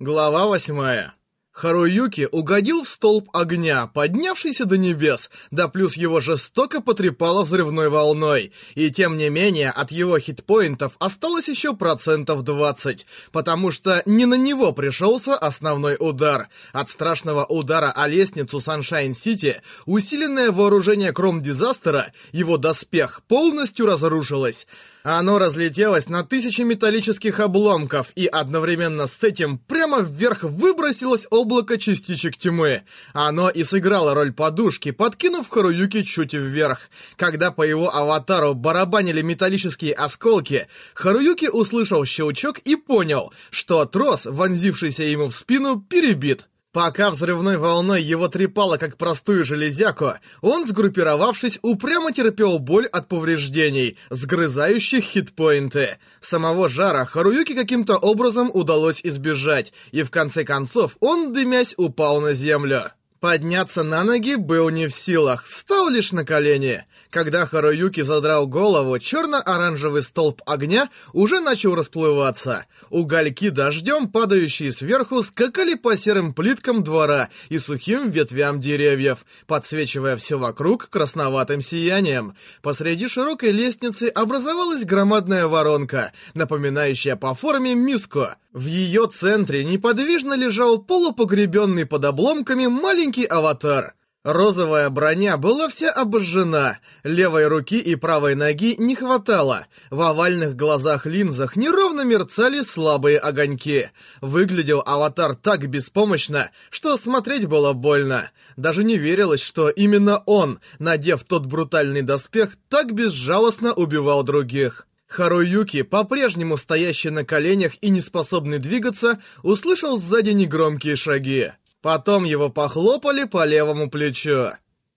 Глава 0.00 0.46
восьмая. 0.46 1.12
Харуюки 1.50 2.28
угодил 2.30 2.84
в 2.84 2.88
столб 2.88 3.30
огня, 3.32 3.88
поднявшийся 3.88 4.64
до 4.64 4.78
небес, 4.78 5.28
да 5.50 5.66
плюс 5.66 5.96
его 5.96 6.20
жестоко 6.20 6.80
потрепало 6.80 7.42
взрывной 7.42 7.88
волной. 7.88 8.52
И 8.76 8.92
тем 8.92 9.16
не 9.16 9.28
менее, 9.28 9.70
от 9.70 9.90
его 9.90 10.16
хитпоинтов 10.20 10.94
осталось 11.00 11.48
еще 11.48 11.74
процентов 11.74 12.44
20, 12.44 13.06
потому 13.32 13.72
что 13.72 14.04
не 14.06 14.24
на 14.24 14.34
него 14.34 14.70
пришелся 14.72 15.34
основной 15.34 15.96
удар. 15.98 16.48
От 16.72 16.90
страшного 16.90 17.44
удара 17.44 17.90
о 17.90 18.06
лестницу 18.06 18.60
Саншайн-Сити 18.60 19.62
усиленное 19.84 20.52
вооружение 20.52 21.10
Кром-Дизастера, 21.10 22.12
его 22.30 22.56
доспех, 22.56 23.22
полностью 23.26 23.86
разрушилось. 23.86 24.68
Оно 25.02 25.38
разлетелось 25.38 26.08
на 26.08 26.24
тысячи 26.24 26.62
металлических 26.62 27.40
обломков, 27.40 28.12
и 28.14 28.26
одновременно 28.26 29.06
с 29.06 29.22
этим 29.22 29.58
прямо 29.58 30.00
вверх 30.00 30.42
выбросилось 30.42 31.26
облако 31.30 31.78
частичек 31.78 32.36
тьмы. 32.36 32.82
Оно 33.12 33.48
и 33.48 33.62
сыграло 33.62 34.14
роль 34.14 34.32
подушки, 34.32 34.90
подкинув 34.90 35.48
Харуюки 35.48 36.02
чуть 36.02 36.34
вверх. 36.34 36.90
Когда 37.16 37.50
по 37.50 37.62
его 37.62 37.94
аватару 37.94 38.54
барабанили 38.54 39.22
металлические 39.22 39.94
осколки, 39.94 40.66
Харуюки 40.94 41.46
услышал 41.46 42.04
щелчок 42.04 42.58
и 42.58 42.76
понял, 42.76 43.32
что 43.50 43.84
трос, 43.84 44.24
вонзившийся 44.24 45.04
ему 45.04 45.28
в 45.28 45.36
спину, 45.36 45.80
перебит. 45.80 46.48
Пока 46.72 47.10
взрывной 47.10 47.56
волной 47.56 48.02
его 48.02 48.28
трепало 48.28 48.76
как 48.76 48.98
простую 48.98 49.42
железяку, 49.44 50.12
он, 50.42 50.66
сгруппировавшись, 50.66 51.58
упрямо 51.62 52.12
терпел 52.12 52.58
боль 52.58 52.86
от 52.86 53.08
повреждений, 53.08 53.96
сгрызающих 54.10 55.02
хитпоинты. 55.02 55.96
Самого 56.20 56.68
жара 56.68 57.06
Харуюки 57.06 57.54
каким-то 57.54 57.96
образом 57.96 58.50
удалось 58.52 59.00
избежать, 59.02 59.72
и 59.92 60.02
в 60.02 60.10
конце 60.10 60.44
концов 60.44 60.98
он, 61.00 61.32
дымясь, 61.32 61.72
упал 61.78 62.20
на 62.20 62.34
землю. 62.34 62.92
Подняться 63.20 63.82
на 63.82 64.04
ноги 64.04 64.36
был 64.36 64.68
не 64.70 64.86
в 64.86 64.92
силах, 64.92 65.44
встал 65.44 65.88
лишь 65.88 66.12
на 66.12 66.24
колени. 66.24 66.84
Когда 67.10 67.46
Харуюки 67.46 68.02
задрал 68.02 68.46
голову, 68.46 68.96
черно-оранжевый 69.00 70.02
столб 70.02 70.40
огня 70.46 70.88
уже 71.12 71.40
начал 71.40 71.74
расплываться. 71.74 72.66
Угольки 72.90 73.48
дождем, 73.48 74.06
падающие 74.08 74.70
сверху, 74.70 75.24
скакали 75.24 75.74
по 75.74 75.96
серым 75.96 76.32
плиткам 76.32 76.84
двора 76.84 77.28
и 77.48 77.58
сухим 77.58 78.10
ветвям 78.10 78.60
деревьев, 78.60 79.26
подсвечивая 79.48 80.16
все 80.16 80.38
вокруг 80.38 80.88
красноватым 80.88 81.60
сиянием. 81.60 82.34
Посреди 82.62 83.08
широкой 83.08 83.50
лестницы 83.50 84.08
образовалась 84.14 84.84
громадная 84.84 85.48
воронка, 85.48 86.12
напоминающая 86.34 87.16
по 87.16 87.34
форме 87.34 87.74
миску. 87.74 88.28
В 88.52 88.64
ее 88.64 89.06
центре 89.08 89.62
неподвижно 89.62 90.32
лежал 90.32 90.78
полупогребенный 90.78 91.84
под 91.84 92.04
обломками 92.06 92.66
маленький 92.66 93.26
аватар. 93.26 93.94
Розовая 94.24 94.90
броня 94.90 95.36
была 95.36 95.68
вся 95.68 95.90
обожжена, 95.90 96.78
левой 97.04 97.46
руки 97.46 97.78
и 97.78 97.94
правой 97.94 98.34
ноги 98.34 98.74
не 98.76 98.96
хватало. 98.96 99.66
В 99.90 100.00
овальных 100.00 100.56
глазах-линзах 100.56 101.56
неровно 101.56 102.04
мерцали 102.04 102.62
слабые 102.62 103.18
огоньки. 103.18 103.90
Выглядел 104.20 104.82
аватар 104.84 105.36
так 105.36 105.68
беспомощно, 105.68 106.50
что 106.68 106.96
смотреть 106.96 107.46
было 107.46 107.74
больно. 107.74 108.30
Даже 108.56 108.82
не 108.82 108.98
верилось, 108.98 109.40
что 109.40 109.68
именно 109.68 110.22
он, 110.26 110.58
надев 110.78 111.22
тот 111.24 111.46
брутальный 111.46 112.02
доспех, 112.02 112.56
так 112.68 112.92
безжалостно 112.92 113.72
убивал 113.72 114.24
других. 114.24 114.87
Харуюки, 115.08 115.82
по-прежнему 115.82 116.56
стоящий 116.56 117.10
на 117.10 117.24
коленях 117.24 117.72
и 117.80 117.88
не 117.88 118.00
способный 118.00 118.58
двигаться, 118.58 119.18
услышал 119.42 119.98
сзади 119.98 120.30
негромкие 120.30 120.96
шаги. 120.96 121.52
Потом 121.80 122.24
его 122.24 122.50
похлопали 122.50 123.24
по 123.24 123.44
левому 123.44 123.88
плечу. 123.90 124.50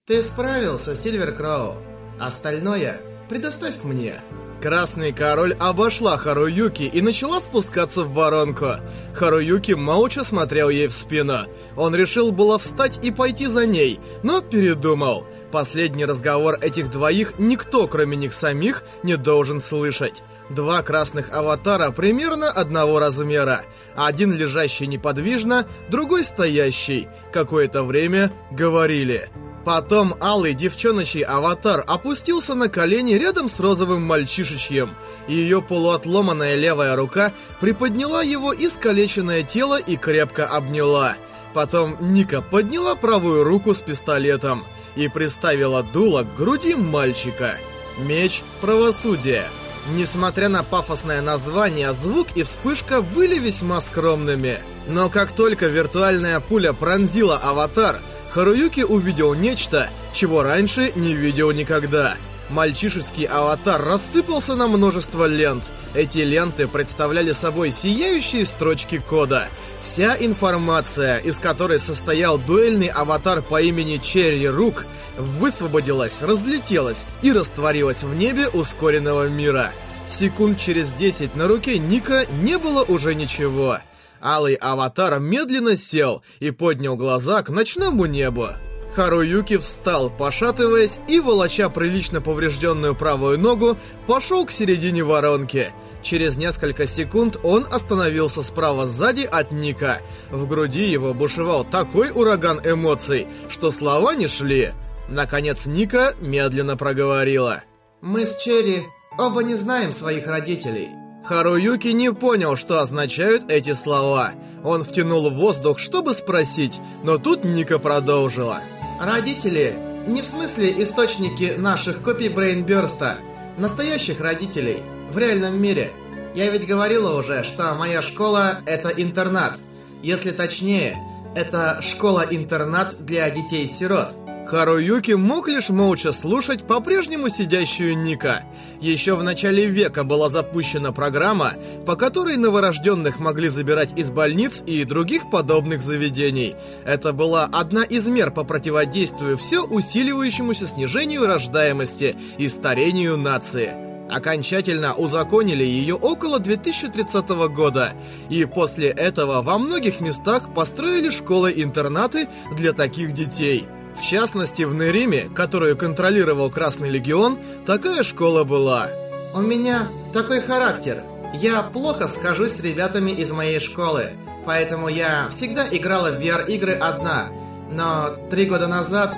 «Ты 0.06 0.22
справился, 0.22 0.95
Сильвер 0.95 1.32
Кроу. 1.32 1.78
Остальное 2.20 3.00
предоставь 3.30 3.83
мне». 3.83 4.21
Красный 4.61 5.11
король 5.11 5.54
обошла 5.54 6.17
Харуюки 6.17 6.83
и 6.83 7.02
начала 7.02 7.39
спускаться 7.39 8.04
в 8.04 8.14
воронку. 8.14 8.67
Харуюки 9.16 9.71
молча 9.71 10.23
смотрел 10.23 10.70
ей 10.70 10.88
в 10.88 10.92
спину. 10.92 11.48
Он 11.76 11.95
решил 11.95 12.32
было 12.32 12.60
встать 12.60 13.00
и 13.04 13.10
пойти 13.10 13.48
за 13.48 13.66
ней, 13.66 14.00
но 14.21 14.42
передумал. 14.42 15.26
Последний 15.52 16.06
разговор 16.06 16.58
этих 16.62 16.89
двоих 16.89 17.34
никто, 17.38 17.86
кроме 17.88 18.16
них 18.16 18.34
самих, 18.34 18.84
не 19.04 19.17
должен 19.17 19.60
слышать. 19.60 20.23
Два 20.50 20.82
красных 20.82 21.32
аватара 21.34 21.92
примерно 21.92 22.50
одного 22.50 23.00
размера. 23.00 23.64
Один 23.95 24.34
лежащий 24.34 24.88
неподвижно, 24.88 25.67
другой 25.89 26.23
стоящий. 26.23 27.10
Какое-то 27.34 27.84
время 27.84 28.32
говорили. 28.52 29.30
Потом 29.66 30.16
алый 30.22 30.54
девчоночий 30.54 31.22
аватар 31.22 31.83
опустился 31.86 32.56
на 32.56 32.68
колени 32.68 33.14
рядом 33.14 33.50
с 33.50 33.60
розовым 33.60 34.04
мальчишечьем. 34.04 34.95
Ее 35.28 35.62
полуотломанная 35.62 36.56
левая 36.56 36.95
рука 36.95 37.33
приподняла 37.60 38.23
его 38.23 38.54
искалеченное 38.56 39.44
тело 39.44 39.78
и 39.78 39.98
крепко 39.98 40.48
обняла. 40.48 41.16
Потом 41.54 41.98
Ника 42.00 42.42
подняла 42.42 42.95
правую 42.95 43.44
руку 43.44 43.76
с 43.76 43.80
пистолетом 43.80 44.64
и 44.95 45.07
приставила 45.07 45.83
дуло 45.83 46.23
к 46.23 46.35
груди 46.35 46.75
мальчика. 46.75 47.57
Меч 47.97 48.43
правосудия. 48.61 49.47
Несмотря 49.95 50.47
на 50.47 50.63
пафосное 50.63 51.21
название, 51.21 51.93
звук 51.93 52.27
и 52.35 52.43
вспышка 52.43 53.02
были 53.02 53.39
весьма 53.39 53.81
скромными. 53.81 54.59
Но 54.87 55.09
как 55.09 55.31
только 55.31 55.67
виртуальная 55.67 56.39
пуля 56.39 56.73
пронзила 56.73 57.37
аватар, 57.37 58.02
Харуюки 58.31 58.81
увидел 58.81 59.33
нечто, 59.33 59.89
чего 60.13 60.43
раньше 60.43 60.93
не 60.95 61.13
видел 61.13 61.52
никогда. 61.52 62.15
Мальчишеский 62.52 63.23
аватар 63.23 63.82
рассыпался 63.82 64.56
на 64.56 64.67
множество 64.67 65.26
лент. 65.26 65.70
Эти 65.94 66.20
ленты 66.20 66.67
представляли 66.67 67.32
собой 67.32 67.72
сияющие 67.72 68.45
строчки 68.45 68.98
кода. 68.98 69.48
Вся 69.80 70.17
информация, 70.20 71.17
из 71.20 71.38
которой 71.38 71.80
состоял 71.80 72.38
дуэльный 72.38 72.88
аватар 72.88 73.42
по 73.42 73.62
имени 73.62 73.98
Черри 73.98 74.50
Рук, 74.50 74.86
высвободилась, 75.17 76.22
разлетелась 76.22 77.06
и 77.22 77.32
растворилась 77.32 78.04
в 78.04 78.14
небе 78.14 78.50
ускоренного 78.50 79.30
мира. 79.30 79.72
Секунд 80.20 80.60
через 80.60 80.92
10 80.92 81.36
на 81.38 81.48
руке 81.48 81.80
Ника 81.80 82.26
не 82.44 82.58
было 82.58 82.83
уже 82.83 83.16
ничего. 83.16 83.78
Алый 84.22 84.56
аватар 84.56 85.20
медленно 85.20 85.78
сел 85.78 86.22
и 86.42 86.52
поднял 86.52 86.98
глаза 86.98 87.44
к 87.44 87.50
ночному 87.50 88.06
небу. 88.08 88.50
Харуюки 88.95 89.57
встал, 89.57 90.09
пошатываясь, 90.09 90.99
и, 91.07 91.19
волоча 91.19 91.69
прилично 91.69 92.19
поврежденную 92.19 92.93
правую 92.93 93.39
ногу, 93.39 93.77
пошел 94.05 94.45
к 94.45 94.52
середине 94.52 95.03
воронки. 95.03 95.71
Через 96.02 96.35
несколько 96.35 96.87
секунд 96.87 97.39
он 97.43 97.65
остановился 97.71 98.41
справа 98.41 98.87
сзади 98.87 99.21
от 99.21 99.52
Ника. 99.52 100.02
В 100.29 100.47
груди 100.47 100.83
его 100.83 101.13
бушевал 101.13 101.63
такой 101.63 102.09
ураган 102.11 102.59
эмоций, 102.63 103.27
что 103.49 103.71
слова 103.71 104.15
не 104.15 104.27
шли. 104.27 104.73
Наконец 105.08 105.65
Ника 105.65 106.15
медленно 106.19 106.75
проговорила. 106.75 107.63
«Мы 108.02 108.25
с 108.25 108.35
Черри 108.37 108.83
оба 109.17 109.43
не 109.43 109.55
знаем 109.55 109.93
своих 109.93 110.27
родителей». 110.27 110.89
Харуюки 111.23 111.89
не 111.89 112.11
понял, 112.11 112.55
что 112.55 112.81
означают 112.81 113.52
эти 113.52 113.73
слова. 113.73 114.31
Он 114.63 114.83
втянул 114.83 115.29
воздух, 115.29 115.77
чтобы 115.77 116.13
спросить, 116.13 116.79
но 117.03 117.19
тут 117.19 117.43
Ника 117.43 117.77
продолжила. 117.77 118.59
Родители 119.02 119.73
не 120.06 120.22
в 120.22 120.26
смысле 120.26 120.84
источники 120.84 121.56
наших 121.58 122.04
копий 122.04 122.30
Брейнбёрста, 122.30 123.17
настоящих 123.58 124.22
родителей, 124.22 124.84
в 125.12 125.17
реальном 125.17 125.60
мире. 125.60 125.89
Я 126.36 126.52
ведь 126.52 126.67
говорила 126.67 127.17
уже, 127.17 127.44
что 127.44 127.73
моя 127.73 128.04
школа— 128.04 128.60
это 128.68 128.89
интернат. 128.89 129.57
Если 130.04 130.30
точнее, 130.30 131.00
это 131.36 131.81
школа-интернат 131.81 133.03
для 133.03 133.27
детей-сирот. 133.31 134.13
Харуюки 134.47 135.11
мог 135.11 135.47
лишь 135.47 135.69
молча 135.69 136.11
слушать 136.11 136.67
по-прежнему 136.67 137.29
сидящую 137.29 137.97
Ника. 137.97 138.43
Еще 138.81 139.15
в 139.15 139.23
начале 139.23 139.65
века 139.65 140.03
была 140.03 140.29
запущена 140.29 140.91
программа, 140.91 141.53
по 141.85 141.95
которой 141.95 142.35
новорожденных 142.35 143.19
могли 143.19 143.49
забирать 143.49 143.97
из 143.97 144.09
больниц 144.09 144.61
и 144.65 144.83
других 144.83 145.29
подобных 145.29 145.81
заведений. 145.81 146.55
Это 146.85 147.13
была 147.13 147.45
одна 147.45 147.83
из 147.83 148.07
мер 148.07 148.31
по 148.31 148.43
противодействию 148.43 149.38
все 149.38 149.63
усиливающемуся 149.63 150.67
снижению 150.67 151.27
рождаемости 151.27 152.17
и 152.37 152.49
старению 152.49 153.17
нации. 153.17 153.73
Окончательно 154.09 154.94
узаконили 154.94 155.63
ее 155.63 155.95
около 155.95 156.39
2030 156.39 157.29
года, 157.53 157.94
и 158.29 158.44
после 158.44 158.89
этого 158.89 159.41
во 159.41 159.57
многих 159.57 160.01
местах 160.01 160.53
построили 160.53 161.09
школы-интернаты 161.09 162.27
для 162.57 162.73
таких 162.73 163.13
детей– 163.13 163.65
в 163.95 164.01
частности, 164.01 164.63
в 164.63 164.73
Нериме, 164.73 165.29
которую 165.33 165.77
контролировал 165.77 166.49
Красный 166.49 166.89
Легион, 166.89 167.39
такая 167.65 168.03
школа 168.03 168.43
была. 168.43 168.89
«У 169.33 169.41
меня 169.41 169.88
такой 170.13 170.41
характер. 170.41 171.03
Я 171.33 171.63
плохо 171.63 172.07
схожусь 172.07 172.53
с 172.53 172.59
ребятами 172.59 173.11
из 173.11 173.31
моей 173.31 173.59
школы. 173.59 174.11
Поэтому 174.45 174.88
я 174.88 175.29
всегда 175.29 175.67
играла 175.69 176.11
в 176.11 176.19
VR-игры 176.19 176.73
одна. 176.73 177.29
Но 177.71 178.09
три 178.29 178.45
года 178.45 178.67
назад 178.67 179.15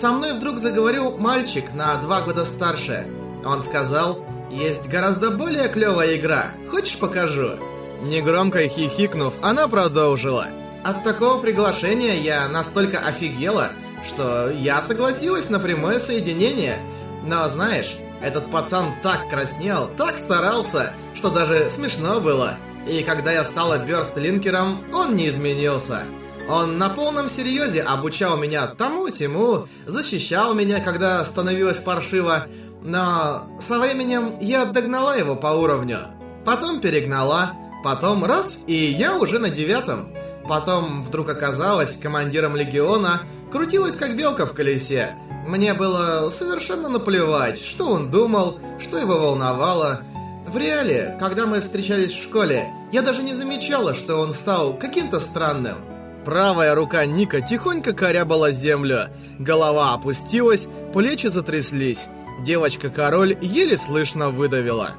со 0.00 0.10
мной 0.10 0.32
вдруг 0.32 0.58
заговорил 0.58 1.18
мальчик 1.18 1.72
на 1.74 1.96
два 1.96 2.22
года 2.22 2.44
старше. 2.44 3.06
Он 3.44 3.60
сказал, 3.60 4.24
есть 4.50 4.88
гораздо 4.88 5.30
более 5.30 5.68
клевая 5.68 6.16
игра. 6.16 6.52
Хочешь 6.70 6.98
покажу? 6.98 7.58
Негромко 8.02 8.66
хихикнув, 8.68 9.34
она 9.42 9.68
продолжила. 9.68 10.46
От 10.82 11.04
такого 11.04 11.40
приглашения 11.40 12.20
я 12.20 12.48
настолько 12.48 12.98
офигела, 12.98 13.70
что 14.04 14.50
я 14.50 14.80
согласилась 14.80 15.48
на 15.48 15.58
прямое 15.58 15.98
соединение. 15.98 16.78
Но 17.24 17.48
знаешь, 17.48 17.94
этот 18.20 18.50
пацан 18.50 18.92
так 19.02 19.28
краснел, 19.28 19.90
так 19.96 20.18
старался, 20.18 20.92
что 21.14 21.30
даже 21.30 21.68
смешно 21.70 22.20
было. 22.20 22.56
И 22.86 23.02
когда 23.02 23.32
я 23.32 23.44
стала 23.44 23.78
бёрстлинкером, 23.78 24.84
он 24.92 25.14
не 25.14 25.28
изменился. 25.28 26.04
Он 26.48 26.78
на 26.78 26.88
полном 26.88 27.28
серьезе 27.28 27.80
обучал 27.80 28.36
меня 28.36 28.66
тому-сему, 28.66 29.68
защищал 29.86 30.54
меня, 30.54 30.80
когда 30.80 31.24
становилось 31.24 31.78
паршиво, 31.78 32.46
но 32.82 33.44
со 33.60 33.78
временем 33.78 34.38
я 34.40 34.64
догнала 34.64 35.16
его 35.16 35.36
по 35.36 35.48
уровню. 35.48 35.98
Потом 36.44 36.80
перегнала, 36.80 37.52
потом 37.84 38.24
раз, 38.24 38.58
и 38.66 38.74
я 38.74 39.16
уже 39.16 39.38
на 39.38 39.50
девятом. 39.50 40.12
Потом 40.48 41.04
вдруг 41.04 41.30
оказалась 41.30 41.96
командиром 41.96 42.56
легиона, 42.56 43.20
крутилась 43.52 43.96
как 43.96 44.16
белка 44.16 44.46
в 44.46 44.54
колесе. 44.54 45.14
Мне 45.46 45.74
было 45.74 46.30
совершенно 46.30 46.88
наплевать, 46.88 47.60
что 47.60 47.88
он 47.88 48.10
думал, 48.10 48.58
что 48.80 48.98
его 48.98 49.18
волновало. 49.18 50.00
В 50.48 50.56
реале, 50.56 51.16
когда 51.20 51.46
мы 51.46 51.60
встречались 51.60 52.12
в 52.12 52.22
школе, 52.22 52.66
я 52.90 53.02
даже 53.02 53.22
не 53.22 53.34
замечала, 53.34 53.94
что 53.94 54.16
он 54.16 54.32
стал 54.34 54.74
каким-то 54.74 55.20
странным. 55.20 55.76
Правая 56.24 56.74
рука 56.74 57.04
Ника 57.04 57.40
тихонько 57.40 57.92
корябала 57.92 58.52
землю. 58.52 59.08
Голова 59.38 59.94
опустилась, 59.94 60.66
плечи 60.92 61.26
затряслись. 61.26 62.06
Девочка-король 62.44 63.36
еле 63.40 63.76
слышно 63.76 64.30
выдавила. 64.30 64.92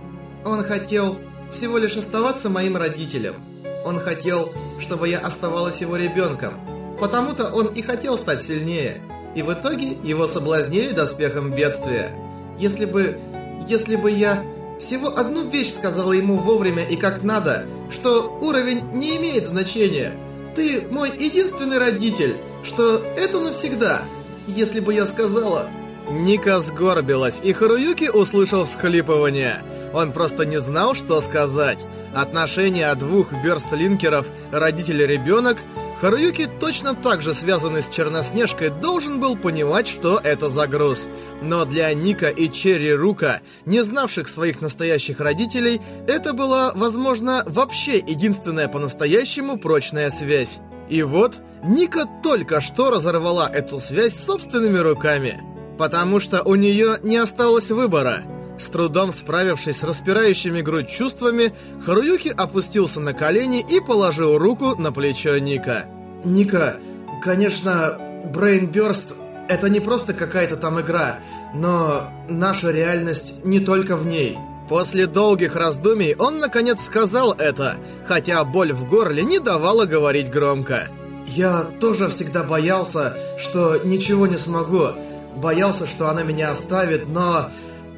Он 0.46 0.64
хотел 0.64 1.18
всего 1.52 1.78
лишь 1.78 1.96
оставаться 1.96 2.50
моим 2.50 2.78
родителем. 2.78 3.36
Он 3.86 4.00
хотел, 4.00 4.52
чтобы 4.80 5.08
я 5.10 5.20
оставалась 5.20 5.82
его 5.82 5.96
ребенком. 5.96 6.54
Потому-то 7.04 7.50
он 7.52 7.68
и 7.68 7.82
хотел 7.82 8.18
стать 8.18 8.42
сильнее. 8.42 9.02
И 9.36 9.42
в 9.42 9.52
итоге 9.52 9.98
его 10.06 10.26
соблазнили 10.26 10.92
доспехом 10.92 11.52
бедствия. 11.52 12.12
Если 12.58 12.86
бы... 12.86 13.20
Если 13.68 13.98
бы 13.98 14.10
я 14.10 14.42
всего 14.80 15.10
одну 15.10 15.44
вещь 15.50 15.74
сказала 15.74 16.14
ему 16.14 16.38
вовремя 16.38 16.86
и 16.86 16.96
как 16.96 17.22
надо, 17.22 17.66
что 17.92 18.40
уровень 18.40 18.84
не 18.94 19.18
имеет 19.18 19.48
значения. 19.48 20.14
Ты 20.56 20.88
мой 20.92 21.10
единственный 21.10 21.78
родитель, 21.78 22.38
что 22.64 23.04
это 23.18 23.42
навсегда. 23.42 24.04
Если 24.48 24.80
бы 24.80 24.94
я 24.94 25.06
сказала... 25.06 25.68
Ника 26.10 26.62
сгорбилась, 26.62 27.42
и 27.44 27.52
Харуюки 27.52 28.08
услышал 28.08 28.64
всхлипывание. 28.64 29.62
Он 29.94 30.14
просто 30.14 30.46
не 30.46 30.62
знал, 30.62 30.96
что 30.96 31.20
сказать. 31.20 31.86
Отношения 32.16 32.94
двух 32.96 33.34
бёрстлинкеров, 33.34 34.28
родитель-ребенок, 34.52 35.58
Харуюки, 36.04 36.50
точно 36.60 36.96
так 36.96 37.22
же 37.22 37.34
связанный 37.34 37.82
с 37.82 37.88
Черноснежкой, 37.88 38.72
должен 38.72 39.22
был 39.22 39.38
понимать, 39.38 39.88
что 39.88 40.20
это 40.22 40.50
за 40.50 40.68
груз. 40.68 41.06
Но 41.42 41.64
для 41.64 41.94
Ника 41.94 42.28
и 42.28 42.52
Черри 42.52 42.94
Рука, 42.94 43.40
не 43.66 43.82
знавших 43.86 44.28
своих 44.28 44.60
настоящих 44.60 45.22
родителей, 45.22 45.80
это 46.06 46.34
была, 46.34 46.74
возможно, 46.76 47.46
вообще 47.48 48.00
единственная 48.00 48.68
по-настоящему 48.68 49.58
прочная 49.58 50.10
связь. 50.10 50.60
И 50.90 51.04
вот, 51.04 51.36
Ника 51.64 52.06
только 52.22 52.60
что 52.60 52.92
разорвала 52.92 53.50
эту 53.50 53.80
связь 53.80 54.14
собственными 54.14 54.80
руками. 54.80 55.42
Потому 55.78 56.20
что 56.20 56.44
у 56.44 56.56
нее 56.56 56.98
не 57.02 57.16
осталось 57.16 57.72
выбора. 57.72 58.24
С 58.58 58.66
трудом 58.66 59.12
справившись 59.12 59.78
с 59.78 59.84
распирающими 59.84 60.62
грудь 60.62 60.88
чувствами, 60.88 61.54
Харуюки 61.86 62.30
опустился 62.30 63.00
на 63.00 63.14
колени 63.14 63.66
и 63.68 63.80
положил 63.80 64.38
руку 64.38 64.76
на 64.76 64.92
плечо 64.92 65.38
Ника. 65.40 65.86
Ника, 66.24 66.78
конечно, 67.22 67.98
Brainburst— 68.34 69.16
это 69.50 69.70
не 69.70 69.80
просто 69.80 70.14
какая-то 70.14 70.56
там 70.56 70.80
игра, 70.80 71.20
но 71.54 72.10
наша 72.30 72.72
реальность 72.72 73.44
не 73.44 73.60
только 73.60 73.98
в 73.98 74.06
ней. 74.06 74.38
После 74.70 75.08
долгих 75.08 75.56
раздумий 75.56 76.16
он 76.16 76.40
наконец 76.40 76.80
сказал 76.86 77.34
это, 77.34 77.76
хотя 78.06 78.44
боль 78.46 78.72
в 78.72 78.88
горле 78.88 79.24
не 79.24 79.40
давала 79.40 79.86
говорить 79.86 80.30
громко. 80.30 80.88
«Я 81.28 81.64
тоже 81.80 82.10
всегда 82.10 82.44
боялся, 82.44 83.18
что 83.38 83.78
ничего 83.84 84.28
не 84.28 84.38
смогу, 84.38 84.88
боялся, 85.36 85.86
что 85.86 86.10
она 86.10 86.24
меня 86.24 86.52
оставит, 86.52 87.08
но 87.08 87.50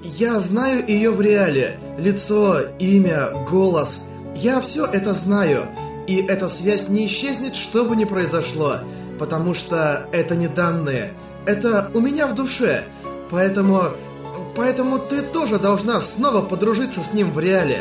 я 0.06 0.40
знаю 0.40 0.86
ее 0.88 1.12
в 1.12 1.22
реале. 1.22 1.78
Лицо, 1.98 2.60
имя, 2.80 3.30
голос. 3.50 4.00
Я 4.36 4.62
все 4.62 4.86
это 4.86 5.14
знаю. 5.14 5.66
И 6.08 6.18
эта 6.18 6.48
связь 6.48 6.88
не 6.90 7.08
исчезнет, 7.08 7.56
что 7.56 7.86
бы 7.86 7.96
ни 7.96 8.06
произошло. 8.06 8.78
Потому 9.18 9.54
что 9.54 10.08
это 10.12 10.36
не 10.36 10.48
данные. 10.48 11.14
Это 11.46 11.90
у 11.94 12.00
меня 12.00 12.28
в 12.28 12.36
душе. 12.36 12.84
Поэтому... 13.30 13.84
Поэтому 14.56 15.00
ты 15.00 15.22
тоже 15.22 15.60
должна 15.60 16.02
снова 16.02 16.42
подружиться 16.42 17.02
с 17.02 17.14
ним 17.14 17.32
в 17.32 17.40
реале. 17.40 17.80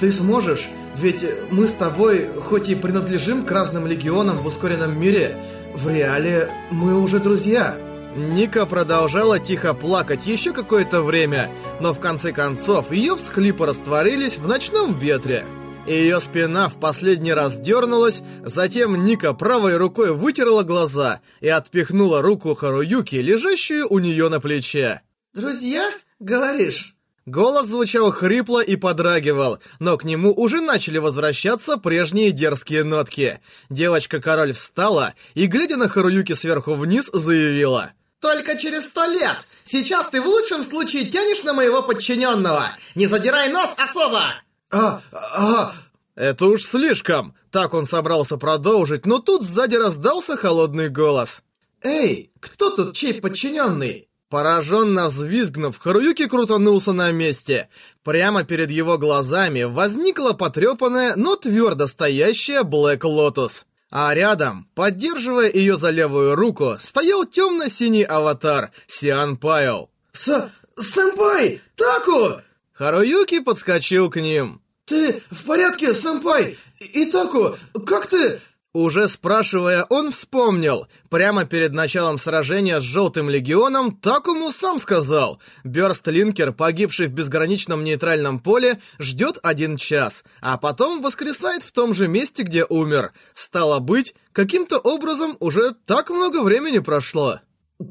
Ты 0.00 0.10
сможешь, 0.10 0.68
ведь 0.96 1.24
мы 1.50 1.66
с 1.66 1.72
тобой, 1.72 2.28
хоть 2.44 2.68
и 2.68 2.74
принадлежим 2.74 3.44
к 3.44 3.50
разным 3.50 3.86
легионам 3.86 4.38
в 4.38 4.46
ускоренном 4.46 4.98
мире, 4.98 5.36
в 5.74 5.88
реале 5.88 6.48
мы 6.70 7.00
уже 7.00 7.18
друзья. 7.20 7.76
Ника 8.16 8.66
продолжала 8.66 9.38
тихо 9.38 9.74
плакать 9.74 10.26
еще 10.26 10.52
какое-то 10.52 11.02
время, 11.02 11.50
но 11.80 11.92
в 11.92 12.00
конце 12.00 12.32
концов 12.32 12.90
ее 12.90 13.16
всхлипы 13.16 13.66
растворились 13.66 14.38
в 14.38 14.46
ночном 14.48 14.98
ветре. 14.98 15.44
Ее 15.86 16.20
спина 16.20 16.68
в 16.68 16.78
последний 16.78 17.32
раз 17.32 17.60
дернулась, 17.60 18.20
затем 18.42 19.04
Ника 19.04 19.32
правой 19.32 19.76
рукой 19.76 20.12
вытерла 20.12 20.62
глаза 20.62 21.20
и 21.40 21.48
отпихнула 21.48 22.20
руку 22.20 22.54
Харуюки, 22.54 23.16
лежащую 23.16 23.88
у 23.88 23.98
нее 23.98 24.28
на 24.28 24.40
плече. 24.40 25.00
«Друзья, 25.32 25.90
говоришь?» 26.18 26.94
Голос 27.24 27.66
звучал 27.66 28.10
хрипло 28.10 28.62
и 28.62 28.76
подрагивал, 28.76 29.58
но 29.80 29.98
к 29.98 30.04
нему 30.04 30.32
уже 30.32 30.62
начали 30.62 30.96
возвращаться 30.96 31.76
прежние 31.76 32.32
дерзкие 32.32 32.84
нотки. 32.84 33.40
Девочка-король 33.68 34.54
встала 34.54 35.12
и, 35.34 35.46
глядя 35.46 35.76
на 35.76 35.88
Харуюки 35.88 36.32
сверху 36.32 36.74
вниз, 36.74 37.10
заявила. 37.12 37.92
Только 38.20 38.56
через 38.56 38.84
сто 38.84 39.04
лет! 39.06 39.46
Сейчас 39.64 40.08
ты 40.08 40.20
в 40.20 40.26
лучшем 40.26 40.64
случае 40.64 41.04
тянешь 41.04 41.44
на 41.44 41.52
моего 41.52 41.82
подчиненного! 41.82 42.76
Не 42.94 43.06
задирай 43.06 43.48
нос 43.50 43.70
особо!» 43.76 44.34
«А, 44.70 45.00
а...» 45.12 45.72
«Это 46.14 46.46
уж 46.46 46.64
слишком!» 46.64 47.34
Так 47.50 47.72
он 47.74 47.86
собрался 47.86 48.36
продолжить, 48.36 49.06
но 49.06 49.20
тут 49.20 49.42
сзади 49.42 49.76
раздался 49.76 50.36
холодный 50.36 50.88
голос. 50.88 51.42
«Эй, 51.82 52.30
кто 52.40 52.70
тут 52.70 52.94
чей 52.94 53.14
подчиненный?» 53.14 54.08
Пораженно 54.28 55.08
взвизгнув, 55.08 55.78
Харуюки 55.78 56.26
крутанулся 56.26 56.92
на 56.92 57.12
месте. 57.12 57.70
Прямо 58.04 58.44
перед 58.44 58.70
его 58.70 58.98
глазами 58.98 59.62
возникла 59.62 60.34
потрепанная, 60.34 61.14
но 61.16 61.36
твердо 61.36 61.86
стоящая 61.86 62.62
Блэк 62.62 63.04
Лотус. 63.04 63.64
А 63.90 64.14
рядом, 64.14 64.68
поддерживая 64.74 65.50
ее 65.50 65.78
за 65.78 65.90
левую 65.90 66.34
руку, 66.34 66.76
стоял 66.80 67.24
темно-синий 67.24 68.02
аватар 68.02 68.70
Сиан 68.86 69.36
Пайл. 69.36 69.90
«С... 70.12 70.50
сэмпай! 70.76 71.60
Таку!» 71.74 72.42
Харуюки 72.72 73.40
подскочил 73.40 74.10
к 74.10 74.20
ним. 74.20 74.60
«Ты 74.84 75.22
в 75.30 75.44
порядке, 75.44 75.94
сэмпай? 75.94 76.58
Итаку, 76.80 77.56
как 77.86 78.06
ты...» 78.06 78.40
Уже 78.74 79.08
спрашивая, 79.08 79.84
он 79.88 80.12
вспомнил. 80.12 80.88
Прямо 81.08 81.46
перед 81.46 81.72
началом 81.72 82.18
сражения 82.18 82.80
с 82.80 82.82
Желтым 82.82 83.30
Легионом 83.30 83.96
Такому 83.96 84.52
сам 84.52 84.78
сказал. 84.78 85.40
Бёрст-линкер, 85.64 86.52
погибший 86.52 87.06
в 87.06 87.12
безграничном 87.12 87.82
нейтральном 87.82 88.40
поле, 88.40 88.78
ждет 88.98 89.38
один 89.42 89.78
час, 89.78 90.22
а 90.42 90.58
потом 90.58 91.00
воскресает 91.00 91.62
в 91.62 91.72
том 91.72 91.94
же 91.94 92.08
месте, 92.08 92.42
где 92.42 92.64
умер. 92.64 93.12
Стало 93.32 93.78
быть, 93.78 94.14
каким-то 94.32 94.78
образом 94.78 95.36
уже 95.40 95.72
так 95.86 96.10
много 96.10 96.42
времени 96.42 96.80
прошло. 96.80 97.40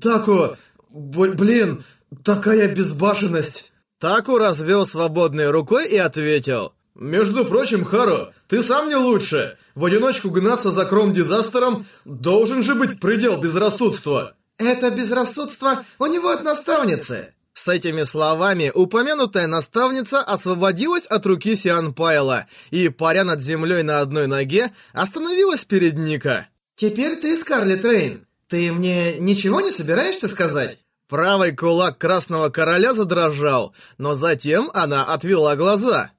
Таку, 0.01 0.57
блин, 0.89 1.83
такая 2.23 2.73
безбашенность. 2.73 3.71
Таку 3.99 4.37
развел 4.37 4.85
свободной 4.85 5.49
рукой 5.49 5.87
и 5.87 5.97
ответил. 5.97 6.73
«Между 6.93 7.45
прочим, 7.45 7.83
Хару, 7.83 8.29
ты 8.47 8.63
сам 8.63 8.89
не 8.89 8.95
лучше. 8.95 9.57
В 9.75 9.85
одиночку 9.85 10.29
гнаться 10.29 10.71
за 10.71 10.85
кром-дизастером 10.85 11.85
должен 12.05 12.63
же 12.63 12.75
быть 12.75 12.99
предел 12.99 13.37
безрассудства». 13.39 14.33
«Это 14.57 14.89
безрассудство 14.89 15.85
у 15.99 16.05
него 16.07 16.29
от 16.29 16.43
наставницы». 16.43 17.33
С 17.53 17.67
этими 17.67 18.03
словами 18.03 18.71
упомянутая 18.73 19.47
наставница 19.47 20.19
освободилась 20.19 21.05
от 21.05 21.25
руки 21.25 21.55
Сиан 21.55 21.93
Пайла 21.93 22.45
и, 22.69 22.87
паря 22.89 23.23
над 23.23 23.41
землей 23.41 23.81
на 23.81 23.99
одной 23.99 24.27
ноге, 24.27 24.71
остановилась 24.93 25.65
перед 25.65 25.97
Ника. 25.97 26.47
«Теперь 26.75 27.15
ты, 27.15 27.35
Скарлетт 27.35 27.83
Рейн. 27.83 28.27
Ты 28.47 28.71
мне 28.71 29.17
ничего 29.17 29.61
не 29.61 29.71
собираешься 29.71 30.27
сказать?» 30.27 30.77
Правый 31.09 31.55
кулак 31.55 31.97
Красного 31.97 32.49
Короля 32.49 32.93
задрожал, 32.93 33.73
но 33.97 34.13
затем 34.13 34.69
она 34.73 35.05
отвела 35.05 35.55
глаза. 35.55 36.11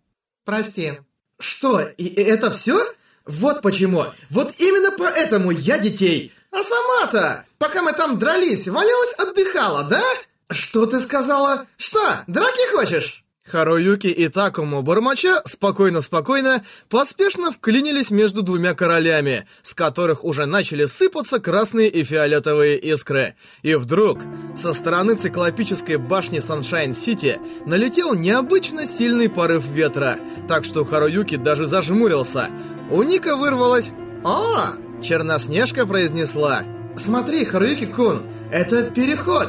«Прости». 0.45 0.99
«Что, 1.39 1.81
и 1.81 2.07
это 2.07 2.51
все? 2.51 2.79
Вот 3.25 3.63
почему. 3.63 4.07
Вот 4.31 4.55
именно 4.59 4.91
поэтому 4.91 5.51
я 5.51 5.79
детей. 5.79 6.33
А 6.51 6.63
сама-то, 6.63 7.45
пока 7.59 7.83
мы 7.83 7.93
там 7.93 8.19
дрались, 8.19 8.67
валялась 8.67 9.15
отдыхала, 9.15 9.85
да?» 9.85 10.03
«Что 10.51 10.87
ты 10.87 11.01
сказала? 11.01 11.67
Что, 11.77 12.25
драки 12.27 12.75
хочешь?» 12.75 13.25
Харуюки 13.49 14.07
и 14.07 14.29
Такому 14.29 14.83
Бормача 14.83 15.43
спокойно-спокойно 15.47 16.63
поспешно 16.89 17.51
вклинились 17.51 18.11
между 18.11 18.43
двумя 18.43 18.75
королями, 18.75 19.47
с 19.63 19.75
которых 19.75 20.25
уже 20.25 20.47
начали 20.47 20.85
сыпаться 20.85 21.39
красные 21.39 21.89
и 21.89 22.05
фиолетовые 22.05 22.79
искры. 22.79 23.35
И 23.63 23.75
вдруг 23.75 24.21
со 24.61 24.75
стороны 24.75 25.15
циклопической 25.15 25.97
башни 25.97 26.39
Саншайн-Сити 26.39 27.41
налетел 27.67 28.15
необычно 28.15 28.87
сильный 28.87 29.29
порыв 29.29 29.67
ветра, 29.67 30.19
так 30.47 30.65
что 30.65 30.85
Харуюки 30.85 31.37
даже 31.37 31.67
зажмурился. 31.67 32.51
У 32.91 33.03
Ника 33.03 33.37
вырвалось 33.37 33.91
«О!» 34.25 34.75
Черноснежка 35.03 35.87
произнесла 35.87 36.65
«Смотри, 36.97 37.45
Харуюки-кун, 37.45 38.23
это 38.53 38.85
переход!» 38.91 39.49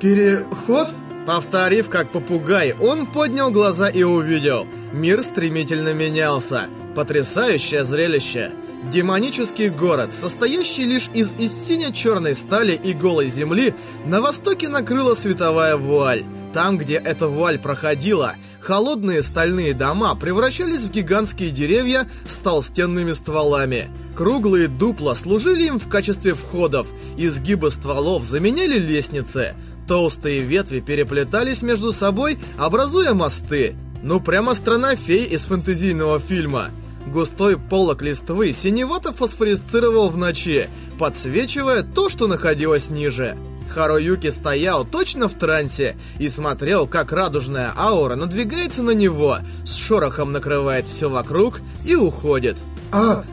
«Переход?» 0.00 0.88
Повторив 1.26 1.90
как 1.90 2.12
попугай, 2.12 2.72
он 2.80 3.06
поднял 3.06 3.50
глаза 3.50 3.88
и 3.88 4.04
увидел. 4.04 4.66
Мир 4.92 5.24
стремительно 5.24 5.92
менялся. 5.92 6.68
Потрясающее 6.94 7.82
зрелище. 7.82 8.52
Демонический 8.92 9.68
город, 9.68 10.14
состоящий 10.14 10.84
лишь 10.84 11.10
из 11.12 11.32
из 11.32 11.52
сине-черной 11.52 12.36
стали 12.36 12.74
и 12.74 12.92
голой 12.92 13.26
земли, 13.26 13.74
на 14.04 14.20
востоке 14.20 14.68
накрыла 14.68 15.16
световая 15.16 15.76
вуаль. 15.76 16.24
Там, 16.54 16.78
где 16.78 16.94
эта 16.94 17.26
вуаль 17.26 17.58
проходила, 17.58 18.36
холодные 18.60 19.22
стальные 19.22 19.74
дома 19.74 20.14
превращались 20.14 20.82
в 20.82 20.90
гигантские 20.90 21.50
деревья 21.50 22.08
с 22.28 22.36
толстенными 22.36 23.12
стволами. 23.12 23.90
Круглые 24.14 24.68
дупла 24.68 25.14
служили 25.14 25.64
им 25.64 25.80
в 25.80 25.88
качестве 25.88 26.34
входов, 26.34 26.88
изгибы 27.16 27.72
стволов 27.72 28.22
заменяли 28.24 28.78
лестницы. 28.78 29.56
Толстые 29.86 30.40
ветви 30.40 30.80
переплетались 30.80 31.62
между 31.62 31.92
собой, 31.92 32.38
образуя 32.58 33.14
мосты. 33.14 33.76
Ну 34.02 34.20
прямо 34.20 34.54
страна 34.54 34.96
фей 34.96 35.24
из 35.24 35.42
фэнтезийного 35.42 36.18
фильма. 36.18 36.70
Густой 37.06 37.56
полок 37.56 38.02
листвы 38.02 38.52
синевато 38.52 39.12
фосфорисцировал 39.12 40.08
в 40.10 40.18
ночи, 40.18 40.68
подсвечивая 40.98 41.82
то, 41.82 42.08
что 42.08 42.26
находилось 42.26 42.90
ниже. 42.90 43.36
Харуюки 43.68 44.30
стоял 44.30 44.84
точно 44.84 45.28
в 45.28 45.34
трансе 45.34 45.96
и 46.18 46.28
смотрел, 46.28 46.86
как 46.86 47.12
радужная 47.12 47.72
аура 47.76 48.16
надвигается 48.16 48.82
на 48.82 48.92
него, 48.92 49.38
с 49.64 49.74
шорохом 49.74 50.32
накрывает 50.32 50.86
все 50.86 51.08
вокруг 51.08 51.60
и 51.84 51.94
уходит. 51.94 52.56
«А, 52.92 53.24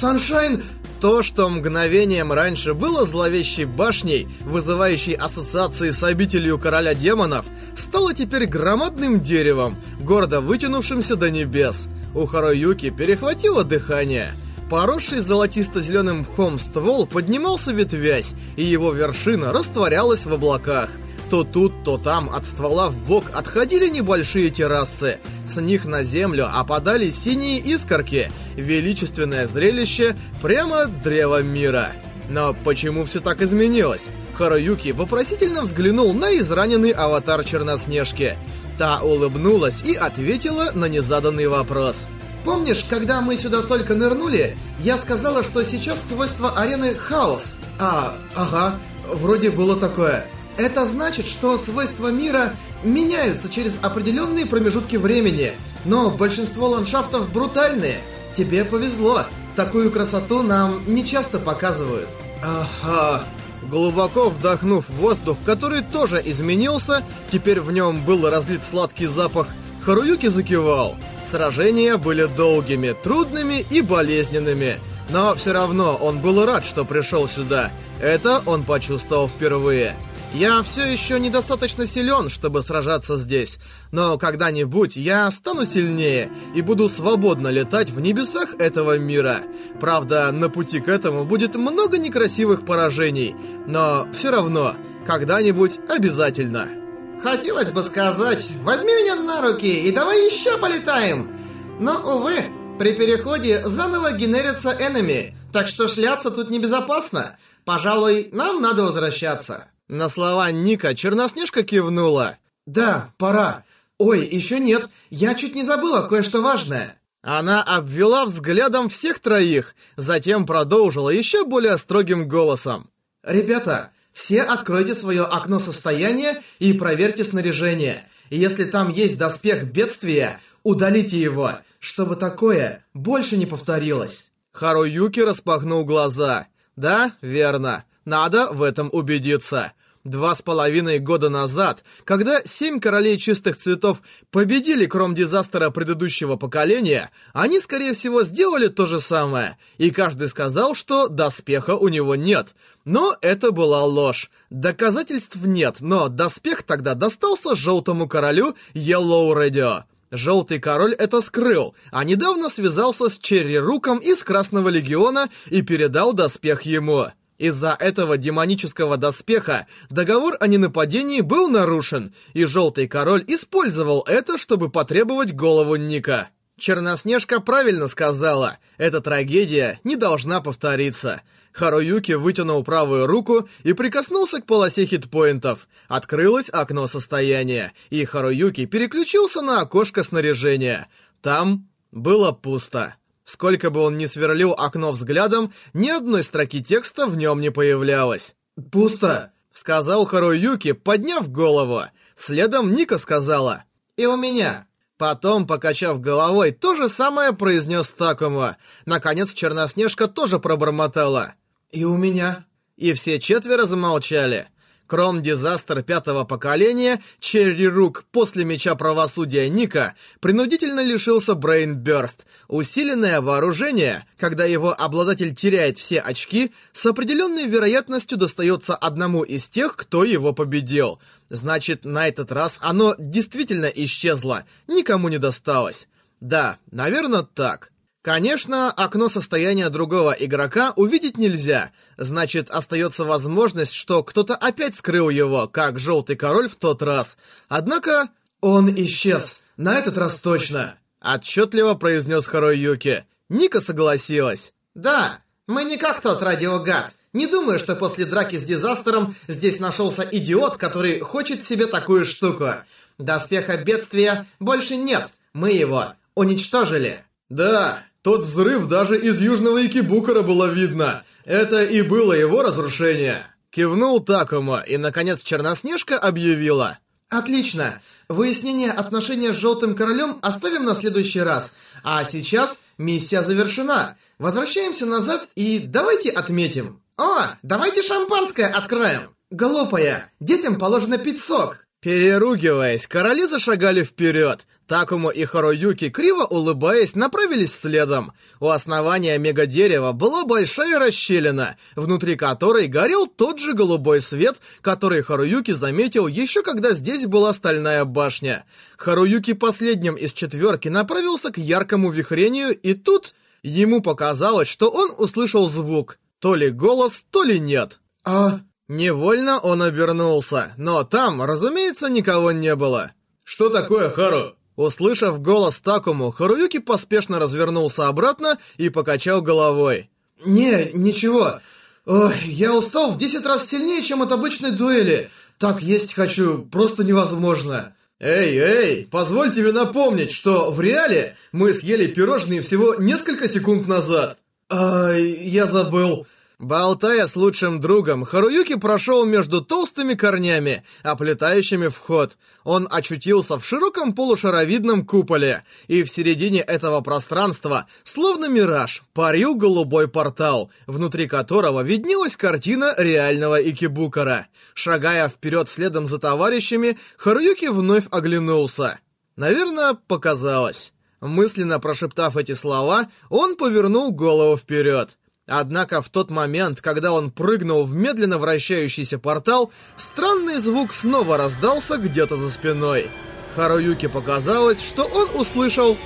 Саншайн...» 0.00 0.62
То, 1.00 1.22
что 1.22 1.48
мгновением 1.48 2.30
раньше 2.30 2.74
было 2.74 3.06
зловещей 3.06 3.64
башней, 3.64 4.28
вызывающей 4.44 5.14
ассоциации 5.14 5.92
с 5.92 6.02
обителью 6.02 6.58
короля 6.58 6.94
демонов, 6.94 7.46
стало 7.74 8.12
теперь 8.12 8.44
громадным 8.44 9.20
деревом, 9.20 9.76
гордо 10.00 10.42
вытянувшимся 10.42 11.16
до 11.16 11.30
небес. 11.30 11.86
У 12.14 12.26
Харуюки 12.26 12.90
перехватило 12.90 13.64
дыхание. 13.64 14.32
Поросший 14.70 15.18
золотисто-зеленым 15.18 16.20
мхом 16.20 16.60
ствол 16.60 17.04
поднимался 17.04 17.72
ветвясь, 17.72 18.34
и 18.54 18.62
его 18.62 18.92
вершина 18.92 19.52
растворялась 19.52 20.26
в 20.26 20.32
облаках. 20.32 20.90
То 21.28 21.42
тут, 21.42 21.82
то 21.82 21.98
там 21.98 22.30
от 22.32 22.44
ствола 22.44 22.88
в 22.88 23.02
бок 23.02 23.24
отходили 23.32 23.88
небольшие 23.88 24.48
террасы. 24.50 25.18
С 25.44 25.60
них 25.60 25.86
на 25.86 26.04
землю 26.04 26.48
опадали 26.48 27.10
синие 27.10 27.58
искорки. 27.58 28.30
Величественное 28.54 29.48
зрелище 29.48 30.16
прямо 30.40 30.82
от 30.82 31.02
древа 31.02 31.42
мира. 31.42 31.92
Но 32.28 32.54
почему 32.64 33.04
все 33.04 33.18
так 33.18 33.42
изменилось? 33.42 34.06
Харуюки 34.34 34.92
вопросительно 34.92 35.62
взглянул 35.62 36.14
на 36.14 36.38
израненный 36.38 36.90
аватар 36.90 37.44
Черноснежки. 37.44 38.36
Та 38.78 39.00
улыбнулась 39.00 39.82
и 39.82 39.94
ответила 39.94 40.70
на 40.72 40.86
незаданный 40.86 41.48
вопрос. 41.48 42.06
Помнишь, 42.44 42.84
когда 42.88 43.20
мы 43.20 43.36
сюда 43.36 43.62
только 43.62 43.94
нырнули, 43.94 44.56
я 44.80 44.96
сказала, 44.96 45.42
что 45.42 45.62
сейчас 45.62 45.98
свойство 46.08 46.58
арены 46.58 46.94
хаос? 46.94 47.52
А, 47.78 48.14
ага, 48.34 48.78
вроде 49.12 49.50
было 49.50 49.76
такое. 49.76 50.26
Это 50.56 50.86
значит, 50.86 51.26
что 51.26 51.58
свойства 51.58 52.08
мира 52.08 52.54
меняются 52.82 53.48
через 53.48 53.74
определенные 53.82 54.46
промежутки 54.46 54.96
времени, 54.96 55.52
но 55.84 56.10
большинство 56.10 56.68
ландшафтов 56.68 57.32
брутальные. 57.32 57.98
Тебе 58.36 58.64
повезло, 58.64 59.24
такую 59.56 59.90
красоту 59.90 60.42
нам 60.42 60.82
не 60.86 61.04
часто 61.04 61.38
показывают. 61.38 62.08
Ага. 62.42 63.24
Глубоко 63.62 64.30
вдохнув 64.30 64.88
воздух, 64.88 65.36
который 65.44 65.82
тоже 65.82 66.22
изменился, 66.24 67.02
теперь 67.30 67.60
в 67.60 67.70
нем 67.70 68.02
был 68.04 68.28
разлит 68.28 68.62
сладкий 68.70 69.06
запах, 69.06 69.48
Харуюки 69.82 70.28
закивал. 70.28 70.96
Сражения 71.30 71.96
были 71.96 72.24
долгими, 72.24 72.92
трудными 73.00 73.64
и 73.70 73.82
болезненными. 73.82 74.78
Но 75.10 75.34
все 75.36 75.52
равно 75.52 75.94
он 75.94 76.18
был 76.18 76.44
рад, 76.44 76.64
что 76.64 76.84
пришел 76.84 77.28
сюда. 77.28 77.70
Это 78.00 78.42
он 78.46 78.64
почувствовал 78.64 79.28
впервые. 79.28 79.94
Я 80.34 80.62
все 80.62 80.86
еще 80.86 81.20
недостаточно 81.20 81.86
силен, 81.86 82.28
чтобы 82.28 82.62
сражаться 82.62 83.16
здесь, 83.16 83.58
но 83.90 84.16
когда-нибудь 84.16 84.96
я 84.96 85.28
стану 85.32 85.64
сильнее 85.64 86.30
и 86.54 86.62
буду 86.62 86.88
свободно 86.88 87.48
летать 87.48 87.90
в 87.90 88.00
небесах 88.00 88.54
этого 88.60 88.96
мира. 88.96 89.40
Правда, 89.80 90.30
на 90.30 90.48
пути 90.48 90.78
к 90.78 90.88
этому 90.88 91.24
будет 91.24 91.56
много 91.56 91.98
некрасивых 91.98 92.64
поражений, 92.64 93.34
но 93.66 94.06
все 94.12 94.30
равно, 94.30 94.76
когда-нибудь 95.04 95.80
обязательно. 95.88 96.79
Хотелось 97.22 97.70
бы 97.70 97.82
сказать, 97.82 98.46
возьми 98.62 98.92
меня 98.92 99.14
на 99.14 99.42
руки 99.42 99.86
и 99.86 99.92
давай 99.92 100.24
еще 100.26 100.56
полетаем. 100.58 101.30
Но, 101.78 102.00
увы, 102.00 102.44
при 102.78 102.94
переходе 102.94 103.62
заново 103.66 104.12
генерятся 104.12 104.70
энеми, 104.70 105.36
так 105.52 105.68
что 105.68 105.86
шляться 105.86 106.30
тут 106.30 106.50
небезопасно. 106.50 107.38
Пожалуй, 107.64 108.30
нам 108.32 108.62
надо 108.62 108.84
возвращаться. 108.84 109.66
На 109.90 110.08
слова 110.08 110.50
Ника 110.52 110.94
Черноснежка 110.94 111.64
кивнула. 111.64 112.38
«Да, 112.64 113.10
пора. 113.18 113.64
Ой, 113.98 114.24
еще 114.24 114.60
нет. 114.60 114.88
Я 115.10 115.34
чуть 115.34 115.56
не 115.56 115.64
забыла 115.64 116.02
кое-что 116.02 116.40
важное». 116.40 116.96
Она 117.22 117.62
обвела 117.62 118.24
взглядом 118.24 118.88
всех 118.88 119.18
троих, 119.18 119.74
затем 119.96 120.46
продолжила 120.46 121.10
еще 121.10 121.44
более 121.44 121.76
строгим 121.76 122.28
голосом. 122.28 122.88
«Ребята, 123.24 123.90
все 124.12 124.42
откройте 124.42 124.94
свое 124.94 125.22
окно 125.22 125.58
состояния 125.58 126.42
и 126.58 126.72
проверьте 126.72 127.24
снаряжение. 127.24 128.04
Если 128.30 128.64
там 128.64 128.88
есть 128.88 129.18
доспех 129.18 129.64
бедствия, 129.64 130.40
удалите 130.62 131.20
его, 131.20 131.52
чтобы 131.78 132.16
такое 132.16 132.84
больше 132.94 133.36
не 133.36 133.46
повторилось». 133.46 134.30
Харуюки 134.52 135.20
распахнул 135.20 135.84
глаза. 135.84 136.46
«Да, 136.76 137.12
верно. 137.20 137.84
Надо 138.04 138.48
в 138.50 138.62
этом 138.62 138.88
убедиться. 138.92 139.72
Два 140.04 140.34
с 140.34 140.40
половиной 140.40 140.98
года 140.98 141.28
назад, 141.28 141.84
когда 142.04 142.42
семь 142.42 142.80
королей 142.80 143.18
чистых 143.18 143.58
цветов 143.58 144.00
победили 144.30 144.86
кром-дизастера 144.86 145.68
предыдущего 145.68 146.36
поколения, 146.36 147.10
они, 147.34 147.60
скорее 147.60 147.92
всего, 147.92 148.22
сделали 148.22 148.68
то 148.68 148.86
же 148.86 148.98
самое, 148.98 149.58
и 149.76 149.90
каждый 149.90 150.28
сказал, 150.28 150.74
что 150.74 151.08
доспеха 151.08 151.76
у 151.76 151.88
него 151.88 152.14
нет. 152.14 152.54
Но 152.86 153.14
это 153.20 153.52
была 153.52 153.84
ложь. 153.84 154.30
Доказательств 154.48 155.36
нет, 155.44 155.76
но 155.80 156.08
доспех 156.08 156.62
тогда 156.62 156.94
достался 156.94 157.54
желтому 157.54 158.08
королю 158.08 158.54
Yellow 158.72 159.34
Radio. 159.34 159.82
Желтый 160.10 160.60
король 160.60 160.94
это 160.94 161.20
скрыл, 161.20 161.74
а 161.92 162.04
недавно 162.04 162.48
связался 162.48 163.10
с 163.10 163.18
Черри 163.18 163.58
Руком 163.58 163.98
из 163.98 164.22
Красного 164.24 164.70
Легиона 164.70 165.28
и 165.50 165.60
передал 165.60 166.14
доспех 166.14 166.62
ему. 166.62 167.08
Из-за 167.40 167.74
этого 167.80 168.18
демонического 168.18 168.98
доспеха 168.98 169.66
договор 169.88 170.36
о 170.40 170.46
ненападении 170.46 171.22
был 171.22 171.48
нарушен, 171.48 172.12
и 172.34 172.44
Желтый 172.44 172.86
Король 172.86 173.24
использовал 173.26 174.04
это, 174.06 174.36
чтобы 174.36 174.68
потребовать 174.68 175.34
голову 175.34 175.76
Ника. 175.76 176.28
Черноснежка 176.58 177.40
правильно 177.40 177.88
сказала, 177.88 178.58
эта 178.76 179.00
трагедия 179.00 179.80
не 179.84 179.96
должна 179.96 180.42
повториться. 180.42 181.22
Харуюки 181.52 182.12
вытянул 182.12 182.62
правую 182.62 183.06
руку 183.06 183.48
и 183.62 183.72
прикоснулся 183.72 184.42
к 184.42 184.46
полосе 184.46 184.84
хитпоинтов. 184.84 185.66
Открылось 185.88 186.50
окно 186.52 186.86
состояния, 186.88 187.72
и 187.88 188.04
Харуюки 188.04 188.66
переключился 188.66 189.40
на 189.40 189.62
окошко 189.62 190.02
снаряжения. 190.02 190.88
Там 191.22 191.66
было 191.90 192.32
пусто. 192.32 192.96
Сколько 193.30 193.70
бы 193.70 193.78
он 193.82 193.96
ни 193.96 194.06
сверлил 194.06 194.56
окно 194.58 194.90
взглядом, 194.90 195.52
ни 195.72 195.88
одной 195.88 196.24
строки 196.24 196.60
текста 196.60 197.06
в 197.06 197.16
нем 197.16 197.40
не 197.40 197.50
появлялось. 197.50 198.34
«Пусто»,— 198.72 199.30
сказал 199.52 200.04
Харуюки, 200.04 200.72
подняв 200.72 201.30
голову. 201.30 201.82
Следом 202.16 202.72
Ника 202.74 202.98
сказала. 202.98 203.62
«И 203.96 204.04
у 204.04 204.16
меня». 204.16 204.66
Потом, 204.98 205.46
покачав 205.46 206.00
головой, 206.00 206.50
то 206.50 206.74
же 206.74 206.88
самое 206.88 207.32
произнес 207.32 207.86
Такому. 207.86 208.56
Наконец 208.84 209.32
Черноснежка 209.32 210.08
тоже 210.08 210.40
пробормотала. 210.40 211.34
«И 211.70 211.84
у 211.84 211.96
меня». 211.96 212.46
И 212.76 212.94
все 212.94 213.20
четверо 213.20 213.64
замолчали. 213.64 214.48
Кром-дизастер 214.90 215.84
пятого 215.84 216.24
поколения, 216.24 217.00
Черри 217.20 217.68
Рук 217.68 218.06
после 218.10 218.44
Меча 218.44 218.74
Правосудия 218.74 219.48
Ника, 219.48 219.94
принудительно 220.18 220.82
лишился 220.82 221.36
Брейнбёрст. 221.36 222.26
Усиленное 222.48 223.20
вооружение, 223.20 224.04
когда 224.18 224.46
его 224.46 224.74
обладатель 224.76 225.32
теряет 225.32 225.78
все 225.78 226.00
очки, 226.00 226.50
с 226.72 226.84
определенной 226.86 227.46
вероятностью 227.46 228.18
достается 228.18 228.74
одному 228.74 229.22
из 229.22 229.48
тех, 229.48 229.76
кто 229.76 230.02
его 230.02 230.32
победил. 230.32 230.98
Значит, 231.28 231.84
на 231.84 232.08
этот 232.08 232.32
раз 232.32 232.58
оно 232.60 232.96
действительно 232.98 233.66
исчезло, 233.66 234.44
никому 234.66 235.08
не 235.08 235.18
досталось. 235.18 235.86
Да, 236.18 236.58
наверное, 236.72 237.22
так. 237.22 237.70
Конечно, 238.02 238.72
окно 238.72 239.10
состояния 239.10 239.68
другого 239.68 240.12
игрока 240.12 240.72
увидеть 240.76 241.18
нельзя. 241.18 241.70
Значит, 241.98 242.48
остается 242.48 243.04
возможность, 243.04 243.72
что 243.72 244.02
кто-то 244.02 244.34
опять 244.34 244.74
скрыл 244.74 245.10
его, 245.10 245.48
как 245.48 245.78
Желтый 245.78 246.16
Король 246.16 246.48
в 246.48 246.56
тот 246.56 246.82
раз. 246.82 247.18
Однако... 247.48 248.08
«Он 248.40 248.72
исчез. 248.74 249.36
На 249.58 249.78
этот 249.78 249.98
раз 249.98 250.14
точно!» 250.14 250.74
Отчетливо 251.02 251.74
произнес 251.74 252.24
Харуюки. 252.24 253.04
Ника 253.28 253.60
согласилась. 253.60 254.54
«Да, 254.74 255.18
мы 255.46 255.64
не 255.64 255.76
как 255.76 256.00
тот 256.00 256.22
радиогад. 256.22 256.94
Не 257.12 257.26
думаю, 257.26 257.58
что 257.58 257.76
после 257.76 258.06
драки 258.06 258.36
с 258.36 258.42
Дизастером 258.42 259.14
здесь 259.28 259.60
нашелся 259.60 260.08
идиот, 260.10 260.56
который 260.56 261.00
хочет 261.00 261.44
себе 261.44 261.66
такую 261.66 262.06
штуку. 262.06 262.48
Доспеха 262.96 263.58
бедствия 263.58 264.26
больше 264.38 264.76
нет. 264.76 265.10
Мы 265.34 265.50
его 265.50 265.92
уничтожили». 266.14 267.04
«Да, 267.28 267.84
тот 268.02 268.24
взрыв 268.24 268.66
даже 268.66 268.98
из 268.98 269.20
Южного 269.20 269.64
Икибукара 269.66 270.22
было 270.22 270.46
видно. 270.46 271.04
Это 271.24 271.64
и 271.64 271.82
было 271.82 272.12
его 272.12 272.42
разрушение. 272.42 273.26
Кивнул 273.50 274.00
Такома, 274.00 274.60
и, 274.60 274.76
наконец, 274.76 275.22
Черноснежка 275.22 275.98
объявила. 275.98 276.78
Отлично. 277.08 277.82
Выяснение 278.08 278.70
отношения 278.70 279.32
с 279.32 279.36
Желтым 279.36 279.74
Королем 279.74 280.18
оставим 280.22 280.64
на 280.64 280.74
следующий 280.74 281.20
раз. 281.20 281.54
А 281.82 282.04
сейчас 282.04 282.62
миссия 282.78 283.22
завершена. 283.22 283.96
Возвращаемся 284.18 284.86
назад 284.86 285.28
и 285.34 285.58
давайте 285.58 286.10
отметим. 286.10 286.80
О, 286.96 287.36
давайте 287.42 287.82
шампанское 287.82 288.46
откроем. 288.46 289.14
Глупая, 289.30 290.12
детям 290.20 290.58
положено 290.58 290.98
пить 290.98 291.20
сок. 291.20 291.66
Переругиваясь, 291.80 292.86
короли 292.86 293.26
зашагали 293.26 293.82
вперед. 293.82 294.46
Такому 294.66 295.08
и 295.08 295.24
Харуюки, 295.24 295.88
криво 295.88 296.24
улыбаясь, 296.24 296.94
направились 296.94 297.54
следом. 297.54 298.12
У 298.38 298.48
основания 298.48 299.16
мегадерева 299.16 299.92
была 299.92 300.24
большая 300.26 300.78
расщелина, 300.78 301.56
внутри 301.76 302.16
которой 302.16 302.66
горел 302.66 303.06
тот 303.06 303.38
же 303.38 303.54
голубой 303.54 304.02
свет, 304.02 304.42
который 304.60 305.02
Харуюки 305.02 305.52
заметил 305.52 306.06
еще 306.06 306.42
когда 306.42 306.72
здесь 306.72 307.06
была 307.06 307.32
стальная 307.32 307.86
башня. 307.86 308.44
Харуюки 308.76 309.32
последним 309.32 309.94
из 309.94 310.12
четверки 310.12 310.68
направился 310.68 311.32
к 311.32 311.38
яркому 311.38 311.90
вихрению, 311.90 312.54
и 312.54 312.74
тут 312.74 313.14
ему 313.42 313.80
показалось, 313.80 314.48
что 314.48 314.70
он 314.70 314.92
услышал 314.98 315.48
звук. 315.48 315.98
То 316.18 316.34
ли 316.34 316.50
голос, 316.50 316.92
то 317.10 317.22
ли 317.22 317.40
нет. 317.40 317.80
«А...» 318.04 318.40
Невольно 318.72 319.40
он 319.40 319.62
обернулся, 319.62 320.52
но 320.56 320.84
там, 320.84 321.20
разумеется, 321.20 321.88
никого 321.88 322.30
не 322.30 322.54
было. 322.54 322.92
«Что 323.24 323.48
такое, 323.48 323.90
Хару?» 323.90 324.36
Услышав 324.54 325.20
голос 325.20 325.58
Такому, 325.58 326.12
Харуюки 326.12 326.60
поспешно 326.60 327.18
развернулся 327.18 327.88
обратно 327.88 328.38
и 328.58 328.68
покачал 328.68 329.22
головой. 329.22 329.90
«Не, 330.24 330.70
ничего. 330.72 331.40
Ой, 331.84 332.14
я 332.26 332.54
устал 332.54 332.92
в 332.92 332.96
10 332.96 333.26
раз 333.26 333.48
сильнее, 333.48 333.82
чем 333.82 334.02
от 334.02 334.12
обычной 334.12 334.52
дуэли. 334.52 335.10
Так 335.38 335.62
есть 335.62 335.92
хочу, 335.92 336.42
просто 336.44 336.84
невозможно». 336.84 337.74
«Эй, 337.98 338.38
эй, 338.38 338.86
позволь 338.88 339.34
тебе 339.34 339.50
напомнить, 339.50 340.12
что 340.12 340.52
в 340.52 340.60
реале 340.60 341.16
мы 341.32 341.54
съели 341.54 341.88
пирожные 341.88 342.40
всего 342.40 342.76
несколько 342.76 343.28
секунд 343.28 343.66
назад». 343.66 344.16
«Ай, 344.48 345.02
я 345.02 345.46
забыл». 345.46 346.06
Болтая 346.40 347.06
с 347.06 347.16
лучшим 347.16 347.60
другом, 347.60 348.06
Харуюки 348.06 348.54
прошел 348.54 349.04
между 349.04 349.42
толстыми 349.42 349.92
корнями, 349.92 350.64
оплетающими 350.82 351.68
вход. 351.68 352.16
Он 352.44 352.66
очутился 352.70 353.38
в 353.38 353.44
широком 353.44 353.92
полушаровидном 353.92 354.86
куполе, 354.86 355.44
и 355.68 355.82
в 355.82 355.90
середине 355.90 356.40
этого 356.40 356.80
пространства, 356.80 357.66
словно 357.84 358.24
мираж, 358.26 358.82
парил 358.94 359.34
голубой 359.34 359.86
портал, 359.86 360.50
внутри 360.66 361.06
которого 361.06 361.60
виднелась 361.60 362.16
картина 362.16 362.74
реального 362.78 363.38
Икибукара. 363.38 364.28
Шагая 364.54 365.10
вперед 365.10 365.46
следом 365.46 365.86
за 365.86 365.98
товарищами, 365.98 366.78
Харуюки 366.96 367.48
вновь 367.48 367.84
оглянулся. 367.90 368.80
Наверное, 369.14 369.74
показалось. 369.74 370.72
Мысленно 371.02 371.60
прошептав 371.60 372.16
эти 372.16 372.32
слова, 372.32 372.88
он 373.10 373.36
повернул 373.36 373.92
голову 373.92 374.38
вперед. 374.38 374.96
Однако 375.30 375.80
в 375.80 375.88
тот 375.88 376.10
момент, 376.10 376.60
когда 376.60 376.92
он 376.92 377.12
прыгнул 377.12 377.64
в 377.64 377.72
медленно 377.72 378.18
вращающийся 378.18 378.98
портал, 378.98 379.52
странный 379.76 380.40
звук 380.40 380.72
снова 380.72 381.16
раздался 381.16 381.76
где-то 381.76 382.16
за 382.16 382.30
спиной. 382.30 382.90
Харуюке 383.36 383.88
показалось, 383.88 384.60
что 384.60 384.82
он 384.84 385.08
услышал... 385.14 385.76